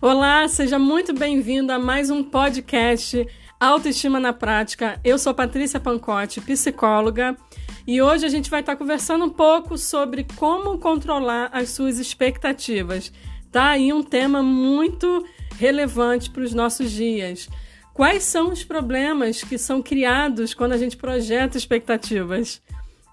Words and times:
Olá, 0.00 0.46
seja 0.46 0.78
muito 0.78 1.12
bem-vindo 1.12 1.72
a 1.72 1.78
mais 1.78 2.08
um 2.08 2.22
podcast 2.22 3.26
Autoestima 3.58 4.20
na 4.20 4.32
Prática. 4.32 5.00
Eu 5.02 5.18
sou 5.18 5.34
Patrícia 5.34 5.80
Pancotti, 5.80 6.40
psicóloga, 6.40 7.36
e 7.84 8.00
hoje 8.00 8.24
a 8.24 8.28
gente 8.28 8.48
vai 8.48 8.60
estar 8.60 8.76
conversando 8.76 9.24
um 9.24 9.28
pouco 9.28 9.76
sobre 9.76 10.24
como 10.36 10.78
controlar 10.78 11.50
as 11.52 11.70
suas 11.70 11.98
expectativas. 11.98 13.12
Tá 13.50 13.70
aí 13.70 13.92
um 13.92 14.00
tema 14.04 14.40
muito 14.40 15.26
relevante 15.58 16.30
para 16.30 16.44
os 16.44 16.54
nossos 16.54 16.92
dias. 16.92 17.48
Quais 17.92 18.22
são 18.22 18.52
os 18.52 18.62
problemas 18.62 19.42
que 19.42 19.58
são 19.58 19.82
criados 19.82 20.54
quando 20.54 20.74
a 20.74 20.78
gente 20.78 20.96
projeta 20.96 21.58
expectativas? 21.58 22.62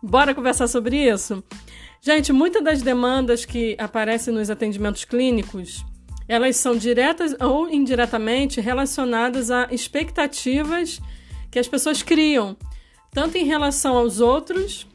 Bora 0.04 0.36
conversar 0.36 0.68
sobre 0.68 0.98
isso? 0.98 1.44
Gente, 2.00 2.32
muitas 2.32 2.64
das 2.64 2.84
demandas 2.84 3.44
que 3.44 3.76
aparecem 3.80 4.32
nos 4.32 4.52
atendimentos 4.52 5.04
clínicos 5.04 5.84
elas 6.28 6.56
são 6.58 6.76
diretas 6.76 7.36
ou 7.40 7.70
indiretamente 7.70 8.60
relacionadas 8.60 9.52
a 9.52 9.68
expectativas 9.72 11.00
que 11.52 11.60
as 11.60 11.68
pessoas 11.68 12.02
criam, 12.02 12.58
tanto 13.12 13.38
em 13.38 13.46
relação 13.46 13.96
aos 13.96 14.20
outros, 14.20 14.88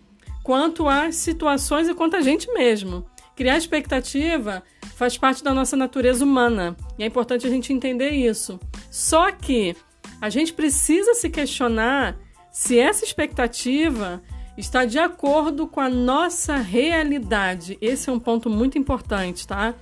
quanto 0.43 0.89
às 0.89 1.17
situações 1.17 1.89
e 1.89 1.95
quanto 1.95 2.17
a 2.17 2.21
gente 2.21 2.51
mesmo. 2.53 3.07
Criar 3.37 3.57
expectativa 3.57 4.63
faz 4.97 5.17
parte 5.17 5.43
da 5.43 5.55
nossa 5.55 5.77
natureza 5.77 6.25
humana 6.25 6.77
e 6.99 7.03
é 7.03 7.07
importante 7.07 7.47
a 7.47 7.51
gente 7.51 7.73
entender 7.73 8.11
isso. 8.11 8.61
Só 8.91 9.31
que 9.31 9.75
a 10.21 10.29
gente 10.29 10.53
precisa 10.53 11.15
se 11.15 11.31
questionar 11.31 12.19
se 12.53 12.79
essa 12.79 13.05
expectativa 13.05 14.23
está 14.59 14.85
de 14.85 14.99
acordo 14.99 15.67
com 15.67 15.81
a 15.81 15.89
nossa 15.89 16.57
realidade. 16.57 17.79
Esse 17.81 18.11
é 18.11 18.13
um 18.13 18.21
ponto 18.21 18.51
muito 18.51 18.77
importante, 18.77 19.47
tá? 19.47 19.75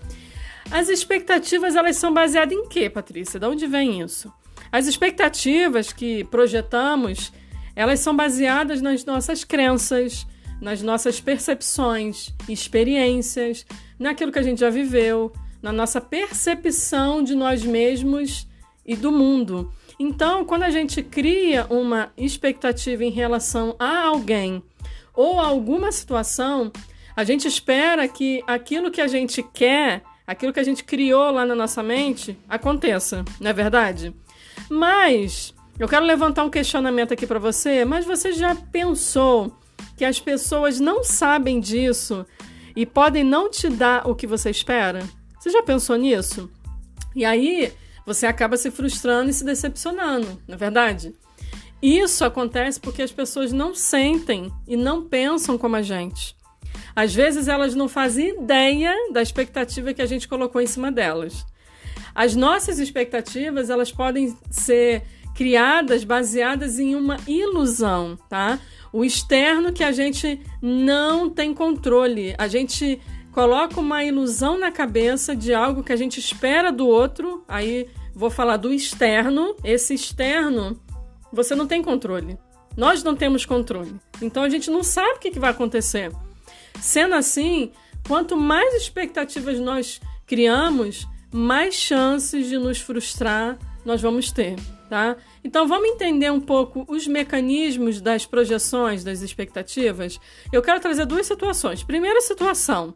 As 0.70 0.88
expectativas 0.88 1.74
elas 1.76 1.96
são 1.96 2.12
baseadas 2.12 2.56
em 2.56 2.68
quê, 2.68 2.90
Patrícia? 2.90 3.40
De 3.40 3.46
onde 3.46 3.66
vem 3.66 4.02
isso? 4.02 4.32
As 4.70 4.86
expectativas 4.86 5.92
que 5.92 6.24
projetamos, 6.24 7.32
elas 7.74 8.00
são 8.00 8.14
baseadas 8.14 8.82
nas 8.82 9.04
nossas 9.04 9.44
crenças, 9.44 10.26
nas 10.60 10.82
nossas 10.82 11.20
percepções, 11.20 12.34
experiências, 12.48 13.64
naquilo 13.98 14.30
que 14.30 14.38
a 14.38 14.42
gente 14.42 14.60
já 14.60 14.68
viveu, 14.68 15.32
na 15.62 15.72
nossa 15.72 16.00
percepção 16.00 17.22
de 17.22 17.34
nós 17.34 17.64
mesmos 17.64 18.46
e 18.84 18.94
do 18.94 19.10
mundo. 19.10 19.72
Então, 19.98 20.44
quando 20.44 20.64
a 20.64 20.70
gente 20.70 21.02
cria 21.02 21.66
uma 21.70 22.12
expectativa 22.16 23.02
em 23.04 23.10
relação 23.10 23.74
a 23.78 24.04
alguém 24.04 24.62
ou 25.14 25.40
a 25.40 25.46
alguma 25.46 25.90
situação, 25.90 26.70
a 27.16 27.24
gente 27.24 27.48
espera 27.48 28.06
que 28.06 28.42
aquilo 28.46 28.90
que 28.90 29.00
a 29.00 29.08
gente 29.08 29.42
quer 29.42 30.02
aquilo 30.28 30.52
que 30.52 30.60
a 30.60 30.64
gente 30.64 30.84
criou 30.84 31.30
lá 31.30 31.46
na 31.46 31.54
nossa 31.54 31.82
mente 31.82 32.38
aconteça, 32.46 33.24
não 33.40 33.48
é 33.48 33.52
verdade? 33.54 34.14
Mas 34.68 35.54
eu 35.78 35.88
quero 35.88 36.04
levantar 36.04 36.44
um 36.44 36.50
questionamento 36.50 37.14
aqui 37.14 37.26
para 37.26 37.38
você, 37.38 37.82
mas 37.86 38.04
você 38.04 38.32
já 38.32 38.54
pensou 38.54 39.56
que 39.96 40.04
as 40.04 40.20
pessoas 40.20 40.78
não 40.78 41.02
sabem 41.02 41.58
disso 41.58 42.26
e 42.76 42.84
podem 42.84 43.24
não 43.24 43.50
te 43.50 43.70
dar 43.70 44.06
o 44.06 44.14
que 44.14 44.26
você 44.26 44.50
espera? 44.50 45.08
Você 45.40 45.48
já 45.48 45.62
pensou 45.62 45.96
nisso? 45.96 46.50
E 47.16 47.24
aí 47.24 47.72
você 48.04 48.26
acaba 48.26 48.58
se 48.58 48.70
frustrando 48.70 49.30
e 49.30 49.32
se 49.32 49.44
decepcionando, 49.44 50.42
não 50.46 50.54
é 50.54 50.58
verdade? 50.58 51.14
Isso 51.80 52.22
acontece 52.22 52.78
porque 52.78 53.00
as 53.00 53.12
pessoas 53.12 53.50
não 53.50 53.74
sentem 53.74 54.52
e 54.66 54.76
não 54.76 55.08
pensam 55.08 55.56
como 55.56 55.76
a 55.76 55.82
gente. 55.82 56.36
Às 56.94 57.14
vezes 57.14 57.48
elas 57.48 57.74
não 57.74 57.88
fazem 57.88 58.40
ideia 58.42 58.94
da 59.12 59.22
expectativa 59.22 59.92
que 59.92 60.02
a 60.02 60.06
gente 60.06 60.28
colocou 60.28 60.60
em 60.60 60.66
cima 60.66 60.90
delas. 60.90 61.44
As 62.14 62.34
nossas 62.34 62.78
expectativas, 62.78 63.70
elas 63.70 63.92
podem 63.92 64.36
ser 64.50 65.04
criadas 65.34 66.02
baseadas 66.02 66.80
em 66.80 66.96
uma 66.96 67.16
ilusão, 67.28 68.18
tá? 68.28 68.58
O 68.92 69.04
externo 69.04 69.72
que 69.72 69.84
a 69.84 69.92
gente 69.92 70.40
não 70.60 71.30
tem 71.30 71.54
controle. 71.54 72.34
A 72.36 72.48
gente 72.48 73.00
coloca 73.30 73.78
uma 73.78 74.02
ilusão 74.02 74.58
na 74.58 74.72
cabeça 74.72 75.36
de 75.36 75.54
algo 75.54 75.84
que 75.84 75.92
a 75.92 75.96
gente 75.96 76.18
espera 76.18 76.72
do 76.72 76.88
outro. 76.88 77.44
Aí 77.46 77.88
vou 78.12 78.30
falar 78.30 78.56
do 78.56 78.74
externo. 78.74 79.54
Esse 79.62 79.94
externo, 79.94 80.76
você 81.32 81.54
não 81.54 81.68
tem 81.68 81.84
controle. 81.84 82.36
Nós 82.76 83.04
não 83.04 83.14
temos 83.14 83.46
controle. 83.46 83.94
Então 84.20 84.42
a 84.42 84.48
gente 84.48 84.70
não 84.72 84.82
sabe 84.82 85.18
o 85.18 85.20
que 85.20 85.38
vai 85.38 85.50
acontecer. 85.50 86.10
Sendo 86.80 87.14
assim, 87.14 87.72
quanto 88.06 88.36
mais 88.36 88.74
expectativas 88.74 89.58
nós 89.58 90.00
criamos, 90.26 91.06
mais 91.32 91.74
chances 91.74 92.48
de 92.48 92.58
nos 92.58 92.80
frustrar 92.80 93.58
nós 93.84 94.02
vamos 94.02 94.30
ter, 94.30 94.56
tá? 94.90 95.16
Então 95.42 95.66
vamos 95.66 95.88
entender 95.88 96.30
um 96.30 96.40
pouco 96.40 96.84
os 96.88 97.06
mecanismos 97.06 98.02
das 98.02 98.26
projeções, 98.26 99.02
das 99.02 99.22
expectativas. 99.22 100.20
Eu 100.52 100.60
quero 100.60 100.78
trazer 100.78 101.06
duas 101.06 101.26
situações. 101.26 101.82
Primeira 101.82 102.20
situação, 102.20 102.94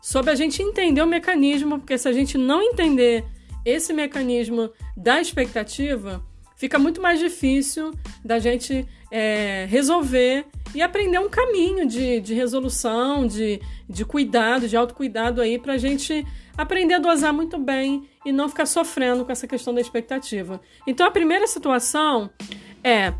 sobre 0.00 0.30
a 0.30 0.34
gente 0.34 0.62
entender 0.62 1.02
o 1.02 1.06
mecanismo, 1.06 1.78
porque 1.78 1.98
se 1.98 2.08
a 2.08 2.12
gente 2.12 2.38
não 2.38 2.62
entender 2.62 3.24
esse 3.64 3.92
mecanismo 3.92 4.70
da 4.96 5.20
expectativa, 5.20 6.24
fica 6.56 6.78
muito 6.78 7.02
mais 7.02 7.20
difícil 7.20 7.92
da 8.24 8.38
gente 8.38 8.88
é, 9.10 9.66
resolver 9.68 10.46
e 10.74 10.80
aprender 10.80 11.18
um 11.18 11.28
caminho 11.28 11.86
de, 11.86 12.20
de 12.20 12.34
resolução, 12.34 13.26
de, 13.26 13.60
de 13.88 14.04
cuidado, 14.04 14.68
de 14.68 14.76
autocuidado 14.76 15.40
aí, 15.40 15.58
para 15.58 15.74
a 15.74 15.78
gente 15.78 16.24
aprender 16.56 16.94
a 16.94 16.98
dosar 16.98 17.32
muito 17.32 17.58
bem 17.58 18.08
e 18.24 18.32
não 18.32 18.48
ficar 18.48 18.66
sofrendo 18.66 19.24
com 19.24 19.32
essa 19.32 19.46
questão 19.46 19.74
da 19.74 19.80
expectativa. 19.80 20.60
Então, 20.86 21.06
a 21.06 21.10
primeira 21.10 21.46
situação 21.46 22.30
é 22.84 23.12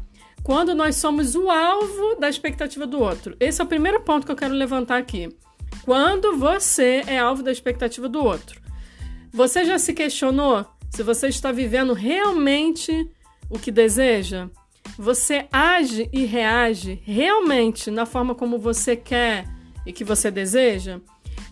quando 0.42 0.74
nós 0.74 0.96
somos 0.96 1.34
o 1.34 1.50
alvo 1.50 2.16
da 2.16 2.28
expectativa 2.28 2.86
do 2.86 3.00
outro. 3.00 3.36
Esse 3.40 3.60
é 3.60 3.64
o 3.64 3.68
primeiro 3.68 4.00
ponto 4.00 4.24
que 4.24 4.32
eu 4.32 4.36
quero 4.36 4.54
levantar 4.54 4.96
aqui. 4.96 5.28
Quando 5.84 6.36
você 6.36 7.02
é 7.06 7.18
alvo 7.18 7.42
da 7.42 7.52
expectativa 7.52 8.08
do 8.08 8.22
outro. 8.22 8.60
Você 9.32 9.64
já 9.64 9.78
se 9.78 9.92
questionou 9.92 10.66
se 10.90 11.02
você 11.02 11.28
está 11.28 11.52
vivendo 11.52 11.92
realmente 11.92 13.08
o 13.48 13.58
que 13.58 13.70
deseja? 13.70 14.48
Você 14.98 15.46
age 15.52 16.08
e 16.12 16.24
reage 16.24 17.00
realmente 17.04 17.90
na 17.90 18.06
forma 18.06 18.34
como 18.34 18.58
você 18.58 18.96
quer 18.96 19.46
e 19.86 19.92
que 19.92 20.04
você 20.04 20.30
deseja, 20.30 21.00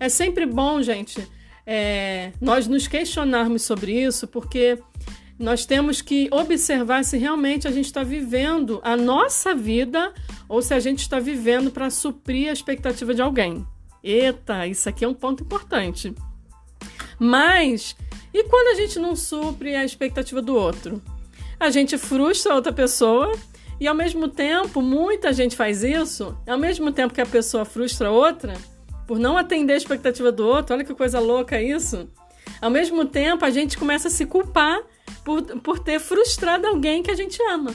é 0.01 0.09
sempre 0.09 0.47
bom, 0.47 0.81
gente, 0.83 1.27
é, 1.67 2.33
nós 2.41 2.67
nos 2.67 2.87
questionarmos 2.87 3.63
sobre 3.63 3.93
isso, 3.93 4.27
porque 4.27 4.79
nós 5.39 5.65
temos 5.65 6.01
que 6.01 6.29
observar 6.33 7.05
se 7.05 7.17
realmente 7.17 7.69
a 7.69 7.71
gente 7.71 7.87
está 7.87 8.03
vivendo 8.03 8.81
a 8.83 8.97
nossa 8.97 9.55
vida 9.55 10.13
ou 10.49 10.61
se 10.61 10.75
a 10.75 10.81
gente 10.81 11.01
está 11.01 11.21
vivendo 11.21 11.71
para 11.71 11.91
suprir 11.91 12.49
a 12.49 12.53
expectativa 12.53 13.15
de 13.15 13.23
alguém. 13.23 13.67
Eita, 14.03 14.67
isso 14.67 14.89
aqui 14.89 15.05
é 15.05 15.09
um 15.09 15.15
ponto 15.15 15.43
importante. 15.43 16.15
Mas, 17.19 17.97
e 18.33 18.45
quando 18.45 18.69
a 18.69 18.81
gente 18.81 18.99
não 18.99 19.15
supre 19.15 19.75
a 19.75 19.85
expectativa 19.85 20.41
do 20.41 20.55
outro? 20.55 21.03
A 21.59 21.71
gente 21.71 21.99
frustra 21.99 22.55
outra 22.55 22.73
pessoa 22.73 23.33
e 23.81 23.87
ao 23.87 23.95
mesmo 23.95 24.29
tempo, 24.29 24.83
muita 24.83 25.33
gente 25.33 25.57
faz 25.57 25.83
isso, 25.83 26.37
ao 26.47 26.59
mesmo 26.59 26.93
tempo 26.93 27.15
que 27.15 27.21
a 27.21 27.27
pessoa 27.27 27.65
frustra 27.65 28.11
outra, 28.11 28.55
por 29.07 29.19
não 29.19 29.37
atender 29.37 29.75
a 29.75 29.77
expectativa 29.77 30.33
do 30.33 30.47
outro, 30.47 30.75
olha 30.75 30.85
que 30.85 30.95
coisa 30.95 31.21
louca 31.21 31.63
isso. 31.63 32.09
Ao 32.61 32.71
mesmo 32.71 33.05
tempo, 33.05 33.45
a 33.45 33.51
gente 33.51 33.79
começa 33.79 34.09
a 34.09 34.11
se 34.11 34.27
culpar 34.27 34.81
por, 35.25 35.43
por 35.61 35.79
ter 35.79 36.01
frustrado 36.01 36.67
alguém 36.67 37.03
que 37.03 37.11
a 37.11 37.15
gente 37.15 37.41
ama. 37.43 37.73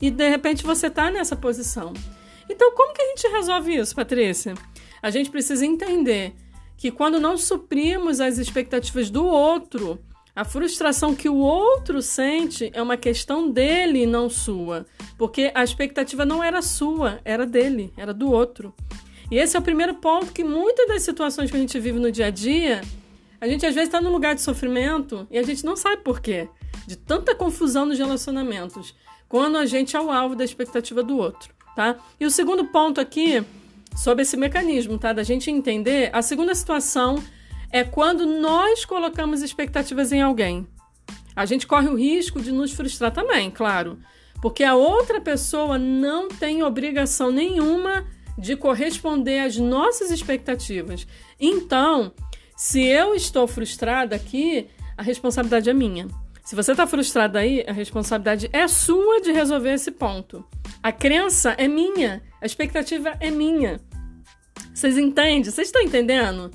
E 0.00 0.10
de 0.10 0.28
repente 0.28 0.64
você 0.64 0.86
está 0.86 1.10
nessa 1.10 1.36
posição. 1.36 1.92
Então, 2.48 2.74
como 2.74 2.94
que 2.94 3.02
a 3.02 3.06
gente 3.08 3.28
resolve 3.28 3.76
isso, 3.76 3.94
Patrícia? 3.94 4.54
A 5.02 5.10
gente 5.10 5.30
precisa 5.30 5.64
entender 5.64 6.34
que 6.76 6.90
quando 6.90 7.20
não 7.20 7.36
suprimos 7.36 8.20
as 8.20 8.38
expectativas 8.38 9.10
do 9.10 9.24
outro, 9.24 9.98
a 10.34 10.44
frustração 10.44 11.14
que 11.14 11.28
o 11.28 11.36
outro 11.36 12.02
sente 12.02 12.70
é 12.74 12.82
uma 12.82 12.96
questão 12.96 13.48
dele 13.48 14.02
e 14.02 14.06
não 14.06 14.28
sua, 14.28 14.84
porque 15.16 15.52
a 15.54 15.62
expectativa 15.62 16.24
não 16.24 16.42
era 16.42 16.60
sua, 16.60 17.20
era 17.24 17.46
dele, 17.46 17.92
era 17.96 18.12
do 18.12 18.30
outro. 18.30 18.74
E 19.30 19.38
esse 19.38 19.56
é 19.56 19.60
o 19.60 19.62
primeiro 19.62 19.94
ponto 19.94 20.32
que 20.32 20.42
muitas 20.42 20.88
das 20.88 21.02
situações 21.02 21.50
que 21.50 21.56
a 21.56 21.60
gente 21.60 21.78
vive 21.78 22.00
no 22.00 22.10
dia 22.10 22.26
a 22.26 22.30
dia, 22.30 22.82
a 23.40 23.46
gente 23.46 23.64
às 23.64 23.74
vezes 23.74 23.88
está 23.88 24.00
num 24.00 24.10
lugar 24.10 24.34
de 24.34 24.42
sofrimento 24.42 25.26
e 25.30 25.38
a 25.38 25.42
gente 25.42 25.64
não 25.64 25.76
sabe 25.76 26.02
por 26.02 26.20
quê, 26.20 26.48
de 26.86 26.96
tanta 26.96 27.34
confusão 27.34 27.86
nos 27.86 27.98
relacionamentos, 27.98 28.94
quando 29.28 29.56
a 29.56 29.66
gente 29.66 29.96
é 29.96 30.00
o 30.00 30.10
alvo 30.10 30.34
da 30.34 30.44
expectativa 30.44 31.02
do 31.02 31.16
outro, 31.16 31.54
tá? 31.76 31.96
E 32.18 32.26
o 32.26 32.30
segundo 32.30 32.64
ponto 32.66 33.00
aqui 33.00 33.42
sobre 33.96 34.22
esse 34.22 34.36
mecanismo, 34.36 34.98
tá? 34.98 35.12
Da 35.12 35.22
gente 35.22 35.50
entender, 35.50 36.10
a 36.12 36.20
segunda 36.22 36.54
situação 36.54 37.22
é 37.74 37.82
quando 37.82 38.24
nós 38.24 38.84
colocamos 38.84 39.42
expectativas 39.42 40.12
em 40.12 40.22
alguém. 40.22 40.64
A 41.34 41.44
gente 41.44 41.66
corre 41.66 41.88
o 41.88 41.96
risco 41.96 42.40
de 42.40 42.52
nos 42.52 42.70
frustrar 42.70 43.10
também, 43.10 43.50
claro, 43.50 43.98
porque 44.40 44.62
a 44.62 44.76
outra 44.76 45.20
pessoa 45.20 45.76
não 45.76 46.28
tem 46.28 46.62
obrigação 46.62 47.32
nenhuma 47.32 48.06
de 48.38 48.54
corresponder 48.54 49.40
às 49.40 49.56
nossas 49.56 50.12
expectativas. 50.12 51.04
Então, 51.40 52.12
se 52.56 52.80
eu 52.80 53.12
estou 53.12 53.48
frustrada 53.48 54.14
aqui, 54.14 54.68
a 54.96 55.02
responsabilidade 55.02 55.68
é 55.68 55.74
minha. 55.74 56.06
Se 56.44 56.54
você 56.54 56.70
está 56.70 56.86
frustrado 56.86 57.38
aí, 57.38 57.64
a 57.66 57.72
responsabilidade 57.72 58.48
é 58.52 58.68
sua 58.68 59.20
de 59.20 59.32
resolver 59.32 59.72
esse 59.72 59.90
ponto. 59.90 60.44
A 60.80 60.92
crença 60.92 61.56
é 61.58 61.66
minha, 61.66 62.22
a 62.40 62.46
expectativa 62.46 63.16
é 63.18 63.32
minha. 63.32 63.80
Vocês 64.72 64.96
entendem? 64.96 65.42
Vocês 65.42 65.66
estão 65.66 65.82
entendendo? 65.82 66.52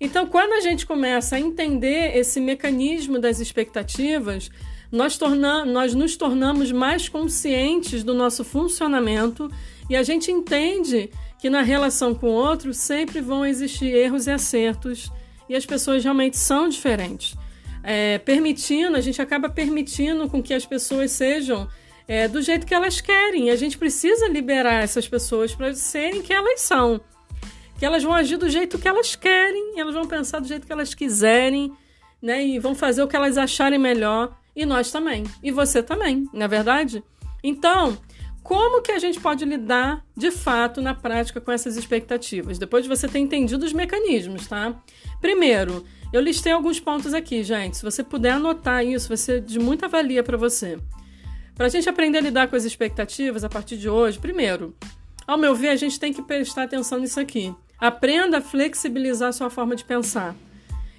Então, 0.00 0.26
quando 0.26 0.54
a 0.54 0.60
gente 0.60 0.86
começa 0.86 1.36
a 1.36 1.40
entender 1.40 2.16
esse 2.16 2.40
mecanismo 2.40 3.18
das 3.18 3.38
expectativas, 3.38 4.50
nós, 4.90 5.18
torna, 5.18 5.64
nós 5.64 5.94
nos 5.94 6.16
tornamos 6.16 6.72
mais 6.72 7.08
conscientes 7.08 8.02
do 8.02 8.14
nosso 8.14 8.42
funcionamento 8.42 9.50
e 9.88 9.96
a 9.96 10.02
gente 10.02 10.30
entende 10.30 11.10
que 11.38 11.50
na 11.50 11.62
relação 11.62 12.14
com 12.14 12.28
o 12.28 12.34
outro 12.34 12.72
sempre 12.72 13.20
vão 13.20 13.44
existir 13.44 13.94
erros 13.94 14.26
e 14.26 14.30
acertos 14.30 15.12
e 15.48 15.54
as 15.54 15.66
pessoas 15.66 16.02
realmente 16.02 16.36
são 16.36 16.68
diferentes. 16.68 17.36
É, 17.82 18.18
permitindo, 18.18 18.96
a 18.96 19.00
gente 19.00 19.20
acaba 19.20 19.48
permitindo 19.48 20.28
com 20.28 20.42
que 20.42 20.54
as 20.54 20.66
pessoas 20.66 21.12
sejam 21.12 21.68
é, 22.06 22.26
do 22.26 22.42
jeito 22.42 22.66
que 22.66 22.74
elas 22.74 23.00
querem. 23.00 23.50
A 23.50 23.56
gente 23.56 23.78
precisa 23.78 24.28
liberar 24.28 24.82
essas 24.82 25.08
pessoas 25.08 25.54
para 25.54 25.74
serem 25.74 26.22
que 26.22 26.32
elas 26.32 26.60
são. 26.60 27.00
Que 27.80 27.86
elas 27.86 28.02
vão 28.02 28.12
agir 28.12 28.36
do 28.36 28.50
jeito 28.50 28.78
que 28.78 28.86
elas 28.86 29.16
querem, 29.16 29.80
elas 29.80 29.94
vão 29.94 30.06
pensar 30.06 30.38
do 30.38 30.46
jeito 30.46 30.66
que 30.66 30.72
elas 30.72 30.92
quiserem, 30.92 31.72
né? 32.20 32.46
E 32.46 32.58
vão 32.58 32.74
fazer 32.74 33.02
o 33.02 33.08
que 33.08 33.16
elas 33.16 33.38
acharem 33.38 33.78
melhor. 33.78 34.36
E 34.54 34.66
nós 34.66 34.92
também. 34.92 35.24
E 35.42 35.50
você 35.50 35.82
também, 35.82 36.28
não 36.30 36.42
é 36.42 36.48
verdade? 36.48 37.02
Então, 37.42 37.96
como 38.42 38.82
que 38.82 38.92
a 38.92 38.98
gente 38.98 39.18
pode 39.18 39.46
lidar 39.46 40.04
de 40.14 40.30
fato 40.30 40.82
na 40.82 40.94
prática 40.94 41.40
com 41.40 41.50
essas 41.50 41.78
expectativas? 41.78 42.58
Depois 42.58 42.82
de 42.82 42.88
você 42.90 43.08
ter 43.08 43.18
entendido 43.18 43.64
os 43.64 43.72
mecanismos, 43.72 44.46
tá? 44.46 44.78
Primeiro, 45.18 45.82
eu 46.12 46.20
listei 46.20 46.52
alguns 46.52 46.78
pontos 46.78 47.14
aqui, 47.14 47.42
gente. 47.42 47.78
Se 47.78 47.82
você 47.82 48.04
puder 48.04 48.32
anotar 48.32 48.84
isso, 48.84 49.08
vai 49.08 49.16
ser 49.16 49.40
de 49.40 49.58
muita 49.58 49.88
valia 49.88 50.22
para 50.22 50.36
você. 50.36 50.78
Para 51.54 51.64
a 51.64 51.70
gente 51.70 51.88
aprender 51.88 52.18
a 52.18 52.22
lidar 52.22 52.48
com 52.48 52.56
as 52.56 52.64
expectativas 52.66 53.42
a 53.42 53.48
partir 53.48 53.78
de 53.78 53.88
hoje, 53.88 54.18
primeiro, 54.18 54.76
ao 55.26 55.38
meu 55.38 55.54
ver, 55.54 55.68
a 55.68 55.76
gente 55.76 55.98
tem 55.98 56.12
que 56.12 56.20
prestar 56.20 56.64
atenção 56.64 56.98
nisso 56.98 57.20
aqui. 57.20 57.54
Aprenda 57.80 58.38
a 58.38 58.42
flexibilizar 58.42 59.32
sua 59.32 59.48
forma 59.48 59.74
de 59.74 59.84
pensar. 59.84 60.34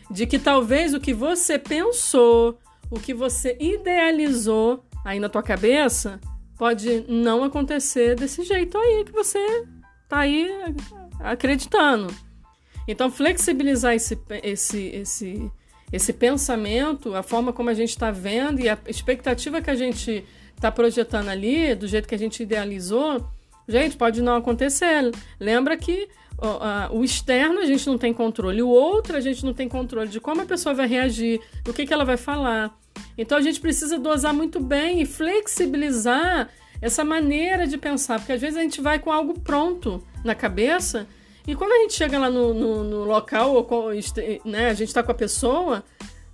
De 0.09 0.25
que 0.25 0.39
talvez 0.39 0.93
o 0.93 0.99
que 0.99 1.13
você 1.13 1.59
pensou, 1.59 2.57
o 2.89 2.99
que 2.99 3.13
você 3.13 3.55
idealizou 3.59 4.83
aí 5.05 5.19
na 5.19 5.29
tua 5.29 5.43
cabeça, 5.43 6.19
pode 6.57 7.05
não 7.07 7.43
acontecer 7.43 8.15
desse 8.15 8.43
jeito 8.43 8.77
aí 8.77 9.03
que 9.05 9.11
você 9.11 9.65
tá 10.09 10.19
aí 10.19 10.49
acreditando. 11.19 12.13
Então, 12.87 13.11
flexibilizar 13.11 13.93
esse, 13.93 14.17
esse, 14.43 14.87
esse, 14.87 15.51
esse 15.91 16.13
pensamento, 16.13 17.15
a 17.15 17.23
forma 17.23 17.53
como 17.53 17.69
a 17.69 17.73
gente 17.73 17.89
está 17.89 18.11
vendo 18.11 18.59
e 18.59 18.67
a 18.67 18.77
expectativa 18.87 19.61
que 19.61 19.69
a 19.69 19.75
gente 19.75 20.25
está 20.55 20.71
projetando 20.71 21.29
ali, 21.29 21.73
do 21.73 21.87
jeito 21.87 22.07
que 22.07 22.15
a 22.15 22.19
gente 22.19 22.43
idealizou, 22.43 23.25
gente, 23.67 23.95
pode 23.97 24.21
não 24.21 24.35
acontecer. 24.35 25.11
Lembra 25.39 25.77
que 25.77 26.09
o, 26.91 27.03
externo 27.03 27.59
a 27.59 27.65
gente 27.65 27.85
não 27.87 27.97
tem 27.97 28.13
controle, 28.13 28.61
o 28.61 28.69
outro 28.69 29.15
a 29.15 29.21
gente 29.21 29.45
não 29.45 29.53
tem 29.53 29.69
controle 29.69 30.09
de 30.09 30.19
como 30.19 30.41
a 30.41 30.45
pessoa 30.45 30.73
vai 30.73 30.87
reagir, 30.87 31.39
o 31.67 31.73
que, 31.73 31.85
que 31.85 31.93
ela 31.93 32.03
vai 32.03 32.17
falar. 32.17 32.75
Então 33.17 33.37
a 33.37 33.41
gente 33.41 33.59
precisa 33.59 33.99
dosar 33.99 34.33
muito 34.33 34.59
bem 34.59 35.01
e 35.01 35.05
flexibilizar 35.05 36.49
essa 36.81 37.03
maneira 37.03 37.67
de 37.67 37.77
pensar, 37.77 38.19
porque 38.19 38.33
às 38.33 38.41
vezes 38.41 38.57
a 38.57 38.61
gente 38.61 38.81
vai 38.81 38.97
com 38.97 39.11
algo 39.11 39.39
pronto 39.39 40.03
na 40.23 40.33
cabeça 40.33 41.07
e 41.47 41.55
quando 41.55 41.71
a 41.71 41.77
gente 41.77 41.93
chega 41.93 42.19
lá 42.19 42.29
no, 42.29 42.53
no, 42.53 42.83
no 42.83 43.03
local, 43.03 43.53
ou, 43.53 43.91
né, 44.45 44.69
a 44.69 44.73
gente 44.73 44.89
está 44.89 45.01
com 45.01 45.11
a 45.11 45.15
pessoa, 45.15 45.83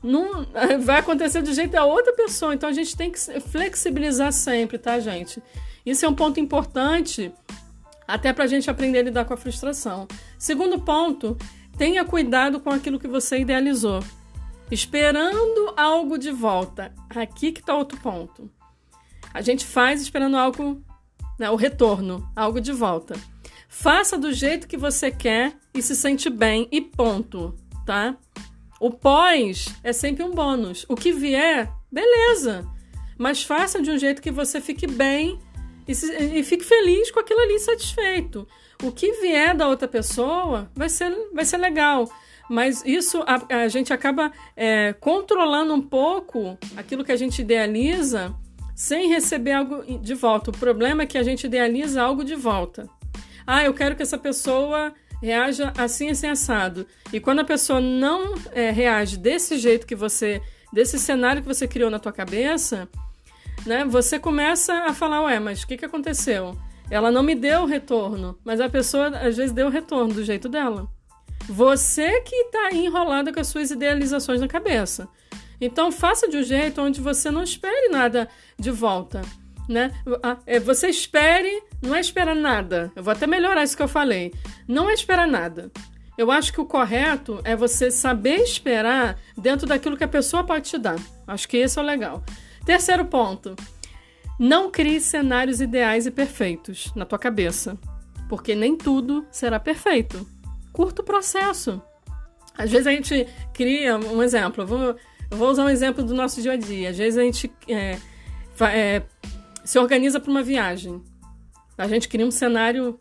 não, 0.03 0.45
vai 0.81 0.99
acontecer 0.99 1.41
do 1.41 1.53
jeito 1.53 1.71
da 1.71 1.85
outra 1.85 2.13
pessoa. 2.13 2.53
Então 2.53 2.69
a 2.69 2.73
gente 2.73 2.95
tem 2.95 3.11
que 3.11 3.19
flexibilizar 3.41 4.31
sempre, 4.31 4.77
tá, 4.77 4.99
gente? 4.99 5.41
Isso 5.85 6.05
é 6.05 6.09
um 6.09 6.13
ponto 6.13 6.39
importante 6.39 7.31
até 8.07 8.31
para 8.31 8.45
a 8.45 8.47
gente 8.47 8.69
aprender 8.69 8.99
a 8.99 9.03
lidar 9.03 9.25
com 9.25 9.33
a 9.33 9.37
frustração. 9.37 10.07
Segundo 10.39 10.79
ponto, 10.79 11.37
tenha 11.77 12.05
cuidado 12.05 12.59
com 12.59 12.69
aquilo 12.69 12.99
que 12.99 13.07
você 13.07 13.39
idealizou 13.39 14.01
esperando 14.71 15.73
algo 15.75 16.17
de 16.17 16.31
volta. 16.31 16.93
Aqui 17.09 17.51
que 17.51 17.59
está 17.59 17.73
outro 17.73 17.99
ponto. 17.99 18.49
A 19.33 19.41
gente 19.41 19.65
faz 19.65 20.01
esperando 20.01 20.37
algo, 20.37 20.83
né, 21.39 21.49
o 21.49 21.55
retorno, 21.55 22.29
algo 22.35 22.59
de 22.59 22.71
volta. 22.71 23.15
Faça 23.69 24.17
do 24.17 24.33
jeito 24.33 24.67
que 24.67 24.77
você 24.77 25.11
quer 25.11 25.55
e 25.73 25.81
se 25.81 25.95
sente 25.95 26.29
bem 26.29 26.67
e 26.71 26.81
ponto, 26.81 27.55
tá? 27.85 28.17
O 28.79 28.91
pós 28.91 29.67
é 29.83 29.91
sempre 29.93 30.23
um 30.23 30.31
bônus. 30.31 30.85
O 30.87 30.95
que 30.95 31.11
vier, 31.11 31.71
beleza. 31.91 32.67
Mas 33.17 33.43
faça 33.43 33.81
de 33.81 33.91
um 33.91 33.97
jeito 33.97 34.21
que 34.21 34.31
você 34.31 34.61
fique 34.61 34.87
bem 34.87 35.39
e, 35.87 35.95
se, 35.95 36.11
e 36.13 36.43
fique 36.43 36.63
feliz 36.63 37.11
com 37.11 37.19
aquilo 37.19 37.39
ali 37.39 37.59
satisfeito. 37.59 38.47
O 38.83 38.91
que 38.91 39.11
vier 39.13 39.55
da 39.55 39.67
outra 39.67 39.87
pessoa 39.87 40.69
vai 40.75 40.89
ser, 40.89 41.11
vai 41.33 41.45
ser 41.45 41.57
legal 41.57 42.07
mas 42.49 42.83
isso 42.85 43.23
a, 43.27 43.63
a 43.63 43.67
gente 43.67 43.91
acaba 43.91 44.31
é, 44.55 44.93
controlando 44.93 45.73
um 45.73 45.81
pouco 45.81 46.57
aquilo 46.75 47.03
que 47.03 47.11
a 47.11 47.15
gente 47.15 47.41
idealiza 47.41 48.33
sem 48.75 49.09
receber 49.09 49.53
algo 49.53 49.83
de 49.99 50.13
volta. 50.13 50.51
O 50.51 50.57
problema 50.57 51.03
é 51.03 51.05
que 51.05 51.17
a 51.17 51.23
gente 51.23 51.45
idealiza 51.45 52.01
algo 52.01 52.23
de 52.23 52.35
volta. 52.35 52.87
Ah, 53.45 53.63
eu 53.63 53.73
quero 53.73 53.95
que 53.95 54.03
essa 54.03 54.17
pessoa 54.17 54.93
reaja 55.21 55.73
assim, 55.77 56.09
assim, 56.09 56.27
assado. 56.27 56.85
E 57.11 57.19
quando 57.19 57.39
a 57.39 57.43
pessoa 57.43 57.81
não 57.81 58.35
é, 58.53 58.69
reage 58.69 59.17
desse 59.17 59.57
jeito 59.57 59.87
que 59.87 59.95
você, 59.95 60.41
desse 60.71 60.99
cenário 60.99 61.41
que 61.41 61.47
você 61.47 61.67
criou 61.67 61.89
na 61.89 61.97
tua 61.97 62.11
cabeça, 62.11 62.87
né, 63.65 63.85
você 63.85 64.19
começa 64.19 64.73
a 64.85 64.93
falar, 64.93 65.23
ué, 65.23 65.39
mas 65.39 65.63
o 65.63 65.67
que, 65.67 65.77
que 65.77 65.85
aconteceu? 65.85 66.57
Ela 66.89 67.11
não 67.11 67.23
me 67.23 67.35
deu 67.35 67.65
retorno, 67.65 68.37
mas 68.43 68.61
a 68.61 68.69
pessoa 68.69 69.07
às 69.07 69.35
vezes 69.35 69.51
deu 69.51 69.69
retorno 69.69 70.13
do 70.13 70.23
jeito 70.23 70.47
dela. 70.47 70.87
Você 71.49 72.21
que 72.21 72.35
está 72.35 72.71
enrolada 72.71 73.33
com 73.33 73.39
as 73.39 73.47
suas 73.47 73.71
idealizações 73.71 74.41
na 74.41 74.47
cabeça. 74.47 75.07
Então 75.59 75.91
faça 75.91 76.27
de 76.27 76.37
um 76.37 76.43
jeito 76.43 76.81
onde 76.81 77.01
você 77.01 77.31
não 77.31 77.43
espere 77.43 77.89
nada 77.89 78.29
de 78.57 78.71
volta. 78.71 79.21
Né? 79.67 79.91
É, 80.45 80.59
você 80.59 80.87
espere, 80.87 81.61
não 81.81 81.95
é 81.95 81.99
esperar 81.99 82.35
nada. 82.35 82.91
Eu 82.95 83.03
vou 83.03 83.11
até 83.11 83.27
melhorar 83.27 83.63
isso 83.63 83.75
que 83.75 83.83
eu 83.83 83.87
falei. 83.87 84.33
Não 84.67 84.89
é 84.89 84.93
esperar 84.93 85.27
nada. 85.27 85.71
Eu 86.17 86.31
acho 86.31 86.51
que 86.51 86.61
o 86.61 86.65
correto 86.65 87.41
é 87.43 87.55
você 87.55 87.91
saber 87.91 88.37
esperar 88.37 89.19
dentro 89.37 89.67
daquilo 89.67 89.97
que 89.97 90.03
a 90.03 90.07
pessoa 90.07 90.43
pode 90.43 90.69
te 90.69 90.77
dar. 90.77 90.97
Acho 91.27 91.47
que 91.47 91.57
esse 91.57 91.77
é 91.77 91.81
o 91.81 91.85
legal. 91.85 92.23
Terceiro 92.67 93.05
ponto. 93.05 93.55
Não 94.37 94.69
crie 94.69 94.99
cenários 94.99 95.61
ideais 95.61 96.05
e 96.05 96.11
perfeitos 96.11 96.91
na 96.93 97.05
tua 97.05 97.17
cabeça, 97.17 97.77
porque 98.27 98.53
nem 98.53 98.75
tudo 98.75 99.25
será 99.31 99.57
perfeito 99.57 100.27
curto 100.73 101.01
processo. 101.01 101.81
Às 102.55 102.69
vezes 102.69 102.85
a 102.85 102.91
gente 102.91 103.25
cria 103.53 103.97
um 103.97 104.21
exemplo, 104.21 104.63
eu 104.63 104.67
vou, 104.67 104.79
eu 105.31 105.37
vou 105.37 105.49
usar 105.49 105.63
um 105.63 105.69
exemplo 105.69 106.03
do 106.03 106.13
nosso 106.13 106.41
dia 106.41 106.51
a 106.51 106.57
dia. 106.57 106.89
Às 106.89 106.97
vezes 106.97 107.17
a 107.17 107.23
gente 107.23 107.49
é, 107.69 107.97
é, 108.61 109.01
se 109.63 109.79
organiza 109.79 110.19
para 110.19 110.29
uma 110.29 110.43
viagem. 110.43 111.01
A 111.77 111.87
gente 111.87 112.09
cria 112.09 112.25
um 112.25 112.31
cenário 112.31 112.99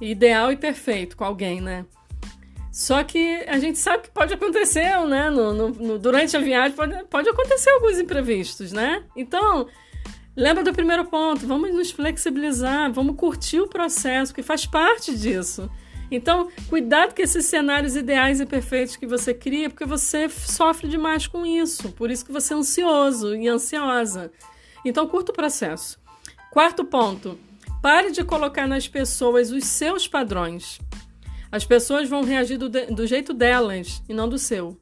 ideal 0.00 0.50
e 0.50 0.56
perfeito 0.56 1.16
com 1.16 1.24
alguém, 1.24 1.60
né? 1.60 1.86
Só 2.74 3.04
que 3.04 3.44
a 3.46 3.56
gente 3.56 3.78
sabe 3.78 4.02
que 4.02 4.10
pode 4.10 4.34
acontecer, 4.34 4.98
né? 5.06 5.30
No, 5.30 5.54
no, 5.54 5.68
no, 5.68 5.96
durante 5.96 6.36
a 6.36 6.40
viagem 6.40 6.72
pode, 6.72 7.04
pode 7.04 7.28
acontecer 7.28 7.70
alguns 7.70 8.00
imprevistos, 8.00 8.72
né? 8.72 9.04
Então, 9.14 9.68
lembra 10.34 10.64
do 10.64 10.72
primeiro 10.72 11.04
ponto, 11.04 11.46
vamos 11.46 11.72
nos 11.72 11.92
flexibilizar, 11.92 12.92
vamos 12.92 13.14
curtir 13.14 13.60
o 13.60 13.68
processo, 13.68 14.34
que 14.34 14.42
faz 14.42 14.66
parte 14.66 15.16
disso. 15.16 15.70
Então, 16.10 16.48
cuidado 16.68 17.14
com 17.14 17.22
esses 17.22 17.46
cenários 17.46 17.94
ideais 17.94 18.40
e 18.40 18.44
perfeitos 18.44 18.96
que 18.96 19.06
você 19.06 19.32
cria, 19.32 19.70
porque 19.70 19.84
você 19.84 20.28
sofre 20.28 20.88
demais 20.88 21.28
com 21.28 21.46
isso. 21.46 21.92
Por 21.92 22.10
isso 22.10 22.26
que 22.26 22.32
você 22.32 22.54
é 22.54 22.56
ansioso 22.56 23.36
e 23.36 23.46
ansiosa. 23.46 24.32
Então, 24.84 25.06
curta 25.06 25.30
o 25.30 25.34
processo. 25.34 25.96
Quarto 26.50 26.84
ponto: 26.84 27.38
pare 27.80 28.10
de 28.10 28.24
colocar 28.24 28.66
nas 28.66 28.88
pessoas 28.88 29.52
os 29.52 29.64
seus 29.64 30.08
padrões. 30.08 30.80
As 31.54 31.64
pessoas 31.64 32.08
vão 32.08 32.24
reagir 32.24 32.58
do, 32.58 32.68
do 32.68 33.06
jeito 33.06 33.32
delas 33.32 34.02
e 34.08 34.12
não 34.12 34.28
do 34.28 34.36
seu. 34.36 34.76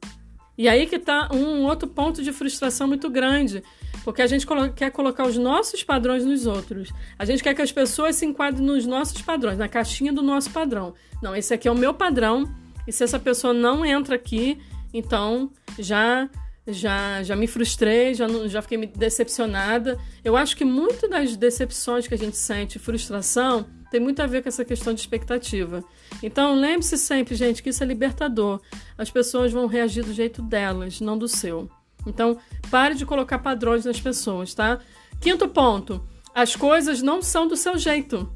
E 0.57 0.67
aí 0.67 0.87
que 0.87 0.95
está 0.95 1.29
um 1.31 1.65
outro 1.65 1.87
ponto 1.87 2.23
de 2.23 2.33
frustração 2.33 2.87
muito 2.87 3.11
grande, 3.11 3.61
porque 4.03 4.23
a 4.23 4.25
gente 4.25 4.43
quer 4.75 4.89
colocar 4.89 5.27
os 5.27 5.37
nossos 5.37 5.83
padrões 5.83 6.25
nos 6.25 6.47
outros. 6.47 6.91
A 7.19 7.25
gente 7.25 7.43
quer 7.43 7.53
que 7.53 7.61
as 7.61 7.71
pessoas 7.71 8.15
se 8.15 8.25
enquadrem 8.25 8.65
nos 8.65 8.87
nossos 8.87 9.21
padrões, 9.21 9.59
na 9.59 9.67
caixinha 9.67 10.11
do 10.11 10.23
nosso 10.23 10.49
padrão. 10.49 10.95
Não, 11.21 11.35
esse 11.35 11.53
aqui 11.53 11.67
é 11.67 11.71
o 11.71 11.77
meu 11.77 11.93
padrão, 11.93 12.51
e 12.87 12.91
se 12.91 13.03
essa 13.03 13.19
pessoa 13.19 13.53
não 13.53 13.85
entra 13.85 14.15
aqui, 14.15 14.57
então 14.91 15.51
já 15.77 16.27
já 16.67 17.21
já 17.21 17.35
me 17.35 17.45
frustrei, 17.45 18.15
já 18.15 18.27
já 18.47 18.63
fiquei 18.63 18.87
decepcionada. 18.87 19.99
Eu 20.25 20.35
acho 20.35 20.57
que 20.57 20.65
muito 20.65 21.07
das 21.07 21.37
decepções 21.37 22.07
que 22.07 22.15
a 22.15 22.17
gente 22.17 22.35
sente, 22.35 22.79
frustração, 22.79 23.67
tem 23.93 24.01
muito 24.01 24.23
a 24.23 24.25
ver 24.25 24.41
com 24.41 24.49
essa 24.49 24.65
questão 24.65 24.91
de 24.91 25.01
expectativa. 25.01 25.83
Então, 26.23 26.55
lembre-se 26.55 26.97
sempre, 26.97 27.35
gente, 27.35 27.61
que 27.61 27.69
isso 27.69 27.83
é 27.83 27.85
libertador. 27.85 28.59
As 28.97 29.11
pessoas 29.11 29.51
vão 29.51 29.67
reagir 29.67 30.03
do 30.03 30.11
jeito 30.11 30.41
delas, 30.41 30.99
não 30.99 31.15
do 31.15 31.27
seu. 31.27 31.69
Então, 32.07 32.39
pare 32.71 32.95
de 32.95 33.05
colocar 33.05 33.37
padrões 33.37 33.85
nas 33.85 34.01
pessoas, 34.01 34.51
tá? 34.55 34.79
Quinto 35.21 35.47
ponto: 35.47 36.03
as 36.33 36.55
coisas 36.55 37.03
não 37.03 37.21
são 37.21 37.47
do 37.47 37.55
seu 37.55 37.77
jeito. 37.77 38.27